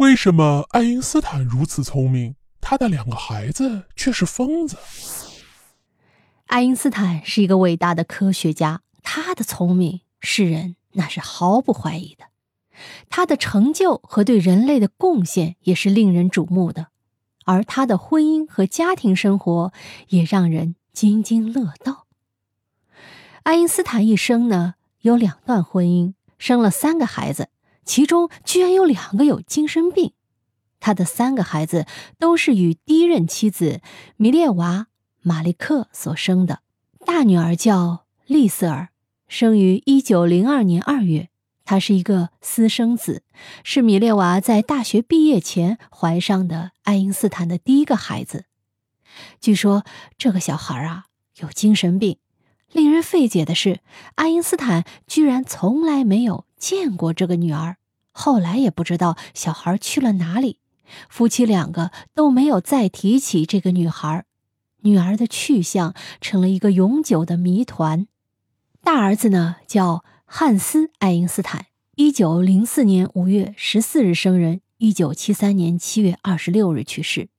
[0.00, 4.78] 为什么爱因斯坦如此聪明，他的两个孩子却是疯子？
[6.46, 12.24] 爱因斯坦是一个伟大的科学家，他的聪明，世人那是毫不怀疑的。
[13.10, 16.86] 他的成就和对人类的贡献也是令人瞩目的，
[17.44, 19.70] 而他的婚姻和家庭生活
[20.08, 22.06] 也让人津津乐道。
[23.42, 27.50] 爱因斯坦一生呢有两段婚姻，生了三个孩子，
[27.90, 30.12] 其中居然有两个有精神病。
[30.78, 31.86] 他的三个孩子
[32.20, 33.80] 都是与第一任妻子
[34.16, 34.86] 米列娃·
[35.22, 36.60] 马利克所生的。
[37.04, 38.90] 大女儿叫丽瑟尔，
[39.26, 41.30] 生于一九零二年二月。
[41.64, 43.24] 她是一个私生子，
[43.64, 48.44] 是米列娃在大学毕业前怀上的爱因斯坦的第一个孩子。
[49.40, 49.84] 据说
[50.16, 51.06] 这个小孩啊
[51.40, 52.18] 有精神病。
[52.70, 53.80] 令人费解的是，
[54.14, 57.78] 爱因斯坦居然从来没有见过这个女儿，
[58.12, 60.58] 后来也不知道小孩去了哪里。
[61.08, 64.24] 夫妻两个都没有再提起这个女孩，
[64.82, 68.06] 女儿的去向成了一个永久的谜团。
[68.82, 70.04] 大儿子呢叫。
[70.32, 77.30] 汉斯·爱因斯坦，一九零四年五月十四日生人，一九七三年七月二十六日去世。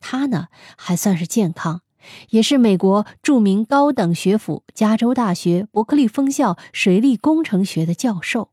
[0.00, 1.82] 他呢还算是健康，
[2.30, 8.52] 也是美国著名高等学府加州大学伯克利分校水利工程学的教授。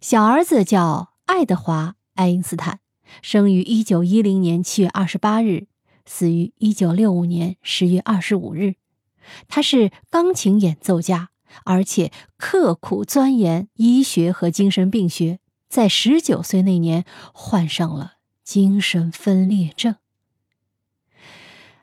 [0.00, 2.80] 小儿子叫爱德华·爱因斯坦，
[3.22, 5.66] 生于一九一零年七月二十八日，
[6.06, 8.74] 死于一九六五年十月二十五日。
[9.48, 11.30] 他是钢琴演奏家。
[11.64, 19.96] 而且刻苦钻研医学和精神病学，在十九岁那年患上了精神分裂症。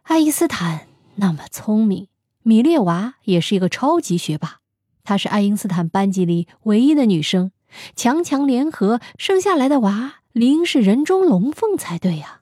[0.04, 2.08] 爱因斯坦那么聪明，
[2.44, 4.62] 米列娃也是一个超级学霸，
[5.04, 7.52] 她是爱因斯坦班级里唯一的女生，
[7.95, 12.42] 强强联合生下来的娃理应是人中龙凤才对呀，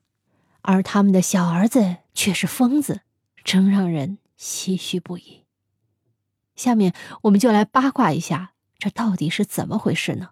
[0.62, 3.02] 而他们的小儿子却是疯子，
[3.44, 5.44] 真让人唏嘘不已。
[6.56, 10.30] 下面我们就来八卦一下，这到底是怎么回事呢？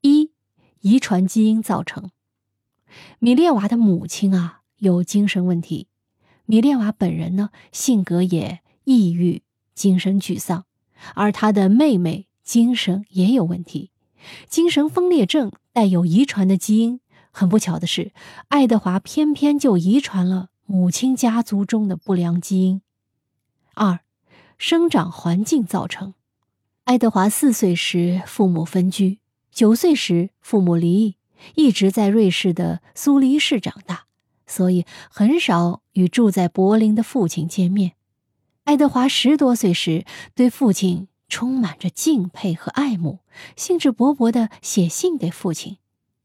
[0.00, 0.32] 一，
[0.80, 2.10] 遗传基因造成。
[3.18, 5.88] 米列娃的母亲啊有精神问题，
[6.46, 9.42] 米列娃本人呢性格也抑郁、
[9.74, 10.64] 精神沮丧，
[11.14, 13.90] 而她的妹妹精神也有问题，
[14.48, 17.00] 精神分裂症带有遗传的基因。
[17.32, 18.12] 很不巧的是，
[18.48, 22.80] 爱德华偏偏就遗传了母亲家族中的不良基因。
[23.74, 24.00] 二。
[24.56, 26.14] 生长环境造成，
[26.84, 29.18] 爱德华四岁时父母分居，
[29.50, 31.16] 九岁时父母离异，
[31.56, 34.04] 一直在瑞士的苏黎世长大，
[34.46, 37.94] 所以很少与住在柏林的父亲见面。
[38.62, 40.06] 爱德华十多岁时，
[40.36, 43.18] 对父亲充满着敬佩和爱慕，
[43.56, 45.78] 兴致勃勃地写信给父亲，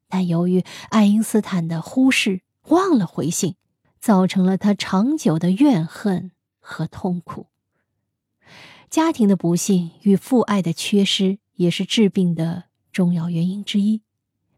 [0.08, 3.56] 但由于爱因斯坦的忽视，忘了回信，
[4.00, 7.48] 造成了他长久的怨恨和痛苦。
[8.92, 14.03] 家庭的不幸与父爱的缺失也是治病的重要原因之一。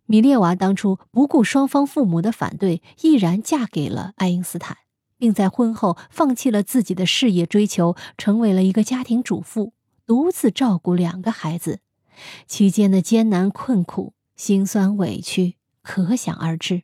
[0.05, 4.75] 米列娃当初不顾双方父母的反对，毅然嫁给了爱因斯坦，
[5.17, 9.71] 并在婚后放弃了自己的事业追求，成为了一个家庭主妇，
[10.11, 11.79] 独自照顾两个孩子。
[12.45, 16.83] 期间的艰难困苦、辛酸委屈可想而知。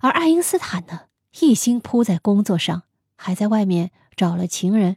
[0.00, 1.02] 而爱因斯坦呢，
[1.40, 2.84] 一心扑在工作上，
[3.16, 4.96] 还在外面找了情人。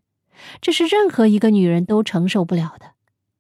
[0.62, 2.92] 这是任何一个女人都承受不了的，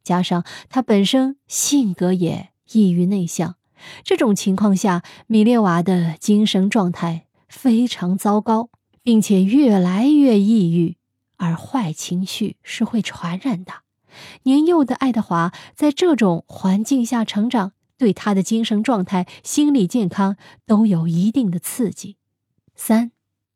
[0.03, 3.55] 加上她本身性格也抑郁内向，
[4.03, 8.69] 这种情况下，米列娃的精神状态非常糟糕，
[9.01, 10.97] 并且越来越抑郁。
[11.39, 13.81] 而坏情绪是会传染的，
[14.43, 22.17] 年幼的爱德华在这种环境下成长，对他的精神状态、心理健康都有一定的刺激。
[22.75, 23.11] 三，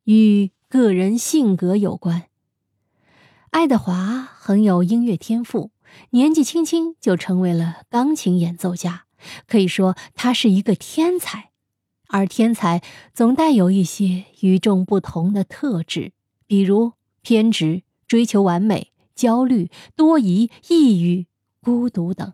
[0.05, 2.23] 与个人性格有关。
[3.51, 5.71] 爱德华很有音乐天赋，
[6.11, 9.03] 年纪轻轻就成为了钢琴演奏家，
[9.45, 11.51] 可以说他是一个天才。
[12.07, 12.81] 而天才
[13.13, 16.13] 总带有一些与众不同的特质，
[16.45, 16.93] 比如
[17.23, 21.25] 偏执、追求完美、焦虑、多疑、抑郁、
[21.61, 22.33] 孤独等。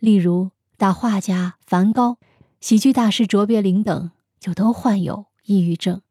[0.00, 2.18] 例如，大画家梵高、
[2.60, 6.02] 喜剧大师卓别林等，就都患有抑郁症。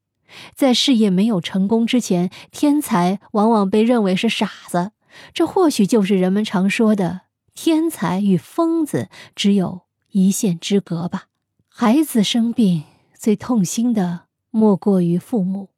[0.56, 4.94] 在事业没有成功之前，天才往往被认为是傻子，
[5.34, 7.24] 这或许就是人们常说的
[7.54, 9.82] “天才与疯子只有
[10.12, 11.26] 一线之隔”吧。
[11.68, 12.84] 孩子生病，
[13.14, 15.71] 最痛心的莫过于父母，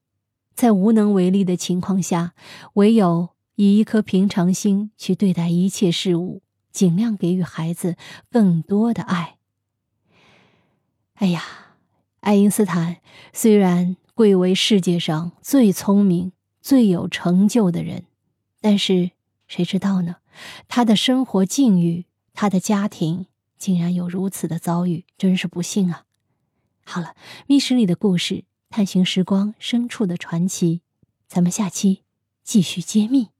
[0.53, 2.33] 在无能为力的情况下，
[2.73, 6.41] 唯有以一颗平常心去对待一切事物，
[6.71, 7.95] 尽量给予孩子
[8.29, 9.37] 更多的爱。
[11.15, 11.43] 哎呀，
[12.21, 12.97] 爱因斯坦
[13.31, 18.05] 虽然贵为世界上最聪明、最有成就的人，
[18.61, 19.11] 但是
[19.47, 20.17] 谁知道呢？
[20.67, 23.27] 他的生活境遇，他的家庭
[23.57, 26.05] 竟然有如此的遭遇，真是不幸啊！
[26.83, 27.15] 好了，
[27.47, 28.43] 密室里的故事，
[28.75, 30.81] 探寻时光深处的传奇，
[31.27, 32.01] 咱们下期
[32.43, 33.32] 继续揭秘。